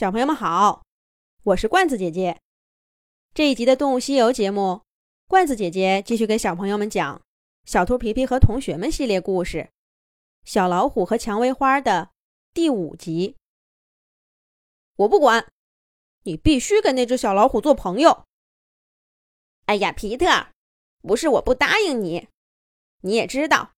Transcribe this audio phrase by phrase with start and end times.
[0.00, 0.86] 小朋友们好，
[1.42, 2.40] 我是罐子姐姐。
[3.34, 4.80] 这一集的《动物西游》节目，
[5.26, 7.18] 罐子姐姐继续给小朋友们讲
[7.70, 9.58] 《小兔皮皮和同学们》系列故事，
[10.42, 12.12] 《小老虎和蔷薇花》的
[12.54, 13.36] 第五集。
[14.96, 15.46] 我不管，
[16.22, 18.24] 你必须跟那只小老虎做朋友。
[19.66, 20.46] 哎呀，皮特，
[21.02, 22.26] 不是我不答应你，
[23.02, 23.72] 你也知道，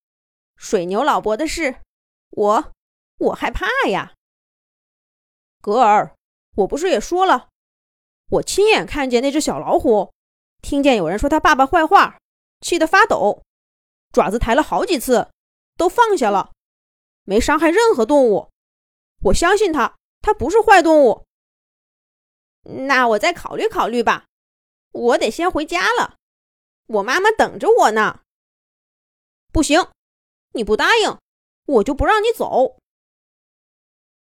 [0.55, 1.81] 水牛老伯的事，
[2.31, 2.73] 我
[3.19, 4.15] 我害怕呀。
[5.63, 6.17] 格尔，
[6.57, 7.49] 我不是也说了，
[8.31, 10.13] 我亲眼看见那只小老虎，
[10.61, 12.19] 听见有人说他爸爸坏话，
[12.61, 13.45] 气得发抖，
[14.13, 15.31] 爪子抬了好几次，
[15.77, 16.51] 都放下了，
[17.23, 18.51] 没伤害任何动物。
[19.27, 21.25] 我相信他，他不是坏动物。
[22.65, 24.27] 那我再考虑考虑吧，
[24.91, 26.17] 我得先回家了，
[26.89, 28.23] 我妈妈等着我呢。
[29.53, 29.89] 不行，
[30.55, 31.17] 你不答应，
[31.67, 32.79] 我就不让你走。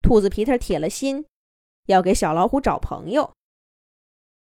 [0.05, 1.25] 兔子皮特铁了心，
[1.87, 3.33] 要给小老虎找朋友。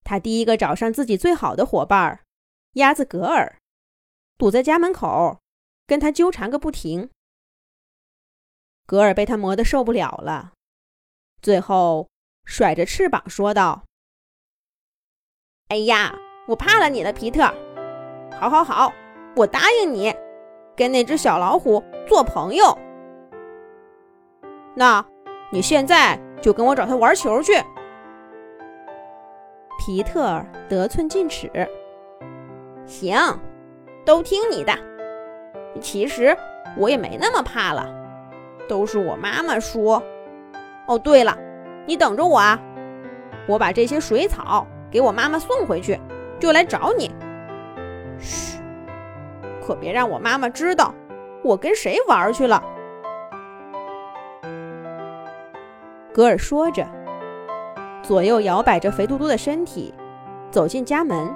[0.04, 2.20] 他第一个找上自己最好的伙伴
[2.74, 3.56] 鸭子格尔，
[4.36, 5.40] 堵在家门口，
[5.86, 7.08] 跟他纠缠个不停。
[8.84, 10.52] 格尔被他磨得受不了了，
[11.40, 12.10] 最后
[12.44, 13.86] 甩着翅膀说道
[15.68, 16.14] ：“哎呀，
[16.48, 17.40] 我怕了你了，皮特！
[18.38, 18.92] 好，好，好，
[19.34, 20.14] 我答应你，
[20.76, 22.78] 跟那只小老虎做朋友。
[24.74, 25.02] 那。”
[25.50, 27.52] 你现在就跟我找他玩球去。
[29.78, 31.50] 皮特得寸进尺。
[32.86, 33.16] 行，
[34.04, 34.72] 都听你的。
[35.80, 36.36] 其实
[36.76, 37.88] 我也没那么怕了，
[38.68, 40.02] 都是我妈妈说。
[40.86, 41.36] 哦，对了，
[41.84, 42.60] 你等着我啊，
[43.46, 46.00] 我把这些水草给我妈妈送回去，
[46.38, 47.10] 就来找你。
[48.18, 48.58] 嘘，
[49.60, 50.94] 可别让我妈妈知道
[51.42, 52.62] 我跟谁玩去了。
[56.16, 56.82] 格尔说着，
[58.02, 59.92] 左右摇摆着肥嘟嘟的身体，
[60.50, 61.30] 走进家门。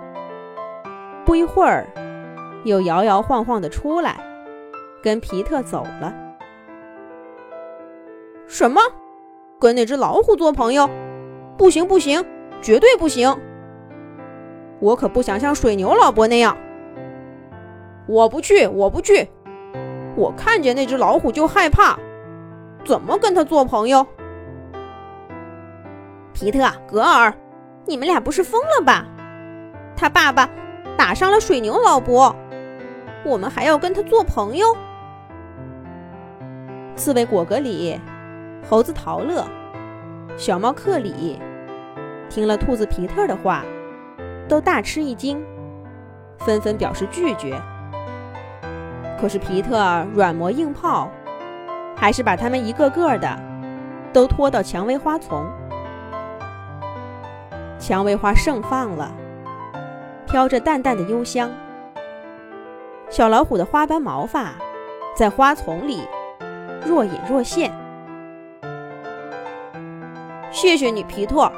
[1.22, 1.87] 不一会儿，
[2.64, 4.19] 又摇摇晃晃地出来，
[5.03, 6.15] 跟皮特走了。
[8.47, 8.81] 什么？
[9.59, 10.88] 跟那只老虎做朋友？
[11.59, 12.25] 不行，不行，
[12.62, 13.37] 绝对不行！
[14.78, 16.56] 我可不想像水牛老伯那样。
[18.06, 19.28] 我不去，我不去！
[20.16, 21.99] 我看见那只老虎就害怕，
[22.82, 24.06] 怎么跟他做朋友？
[26.41, 27.34] 皮特、格尔，
[27.84, 29.05] 你们俩不是疯了吧？
[29.95, 30.49] 他爸爸
[30.97, 32.34] 打伤了水牛老伯，
[33.27, 34.75] 我们还要跟他做朋友？
[36.97, 38.00] 刺猬果格里、
[38.67, 39.47] 猴子陶乐、
[40.39, 41.39] 小猫克里
[42.31, 43.62] 听了兔子皮特的话，
[44.49, 45.45] 都大吃一惊，
[46.39, 47.61] 纷纷表示拒绝。
[49.21, 51.06] 可是皮特软磨硬泡，
[51.95, 53.39] 还是把他们一个个的
[54.11, 55.45] 都拖到蔷薇花丛。
[57.81, 59.11] 蔷薇花盛放了，
[60.27, 61.51] 飘着淡淡的幽香。
[63.09, 64.53] 小老虎的花斑毛发
[65.17, 66.07] 在花丛里
[66.87, 67.73] 若隐若现。
[70.53, 71.51] 谢谢你，皮特，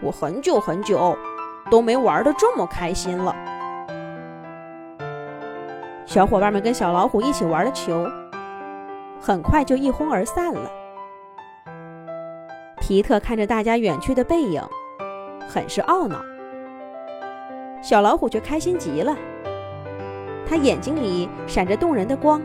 [0.00, 1.16] 我很久很久
[1.70, 3.36] 都没玩的这么开心了。
[6.06, 8.06] 小伙伴们跟小老虎一起玩的球，
[9.20, 10.70] 很快就一哄而散了。
[12.80, 14.62] 皮特看着大家远去的背影。
[15.48, 16.22] 很是懊恼，
[17.82, 19.16] 小老虎却开心极了。
[20.46, 22.42] 他眼睛里闪着动人的光，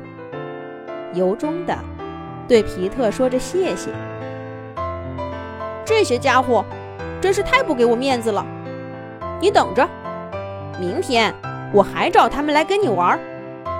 [1.13, 1.77] 由衷的
[2.47, 3.91] 对皮特说着谢谢。
[5.83, 6.63] 这些家伙
[7.19, 8.45] 真是太不给我面子了。
[9.41, 9.85] 你等着，
[10.79, 11.33] 明天
[11.73, 13.19] 我还找他们来跟你玩，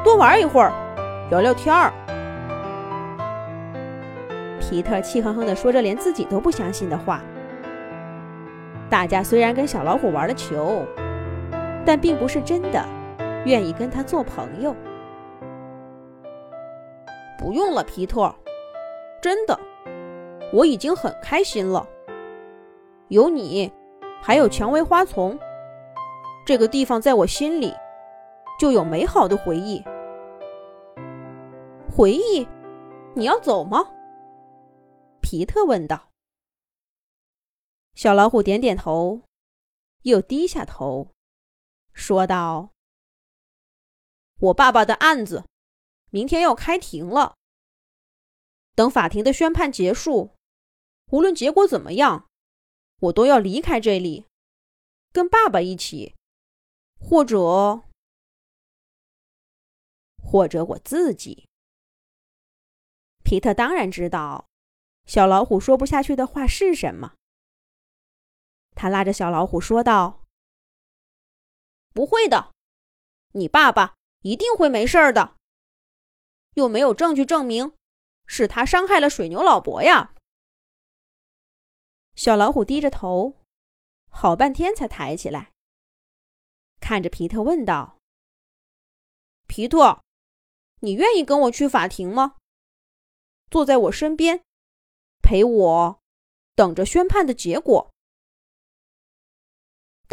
[0.03, 0.73] 多玩一会儿，
[1.29, 1.93] 聊聊天儿。
[4.59, 7.21] 皮特气哼哼地说着连自己都不相信的话。
[8.93, 10.85] 大家虽然跟小老虎玩了球，
[11.83, 12.85] 但并不是真的
[13.43, 14.75] 愿意跟他做朋友。
[17.39, 18.31] 不用了，皮特，
[19.19, 19.59] 真的，
[20.53, 21.89] 我已经很开心了。
[23.07, 23.73] 有你，
[24.21, 25.39] 还有蔷薇花丛，
[26.45, 27.73] 这个地方在我心里
[28.59, 29.83] 就有美好的回忆。
[31.91, 32.47] 回忆？
[33.15, 33.87] 你要走吗？
[35.19, 36.12] 皮特问道。
[37.95, 39.21] 小老虎点点头，
[40.01, 41.13] 又低下头，
[41.93, 42.71] 说道
[44.41, 45.45] ：“我爸爸的案子
[46.09, 47.35] 明天要开庭了。
[48.75, 50.35] 等法庭的宣判结束，
[51.11, 52.27] 无论结果怎么样，
[52.99, 54.25] 我都要离开这里，
[55.11, 56.15] 跟爸爸一起，
[56.99, 57.83] 或者，
[60.17, 61.47] 或者我自己。”
[63.23, 64.47] 皮特当然知道，
[65.05, 67.13] 小老虎说不下去的话是什么？
[68.75, 70.23] 他拉着小老虎说道
[71.93, 72.51] ：“不会的，
[73.33, 75.37] 你爸爸一定会没事儿的。
[76.55, 77.73] 又没有证据证明
[78.25, 80.13] 是他伤害了水牛老伯呀。”
[82.15, 83.39] 小老虎低着头，
[84.09, 85.51] 好半天才抬起来，
[86.79, 87.97] 看着皮特问道
[89.47, 90.03] ：“皮特，
[90.81, 92.37] 你愿意跟我去法庭吗？
[93.49, 94.43] 坐在我身边，
[95.21, 96.01] 陪我
[96.55, 97.91] 等着宣判的结果。”“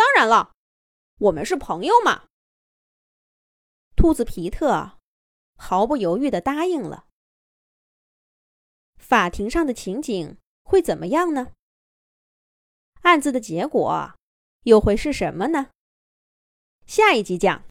[0.01, 0.55] 当然了，
[1.19, 2.25] 我们是朋友嘛。”
[3.95, 4.99] 兔子皮特
[5.57, 7.07] 毫不犹豫的答应了。
[8.97, 11.53] 法庭上的情景会怎么样呢？
[13.03, 14.15] 案子的结果
[14.63, 15.69] 又会是什么呢？
[16.87, 17.63] 下一集讲。